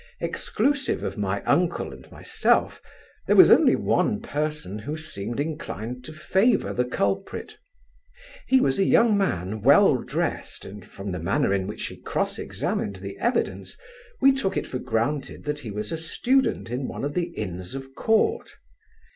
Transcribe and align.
Exclusive 0.19 1.03
of 1.03 1.15
my 1.15 1.41
uncle 1.41 1.93
and 1.93 2.11
myself, 2.11 2.81
there 3.27 3.35
was 3.35 3.51
only 3.51 3.75
one 3.75 4.19
person 4.19 4.79
who 4.79 4.97
seemed 4.97 5.39
inclined 5.39 6.03
to 6.03 6.11
favour 6.11 6.73
the 6.73 6.85
culprit. 6.85 7.59
He 8.47 8.59
was 8.59 8.79
a 8.79 8.83
young 8.83 9.15
man, 9.15 9.61
well 9.61 9.97
dressed, 9.97 10.65
and, 10.65 10.83
from 10.83 11.11
the 11.11 11.19
manner 11.19 11.53
in 11.53 11.67
which 11.67 11.85
he 11.85 11.97
cross 11.97 12.39
examined 12.39 12.95
the 12.95 13.15
evidence, 13.19 13.77
we 14.21 14.31
took 14.31 14.57
it 14.57 14.65
for 14.65 14.79
granted, 14.79 15.43
that 15.43 15.59
he 15.59 15.69
was 15.69 15.91
a 15.91 15.97
student 15.97 16.71
in 16.71 16.87
one 16.87 17.05
of 17.05 17.13
the 17.13 17.27
inns 17.37 17.75
of 17.75 17.93
court. 17.93 18.55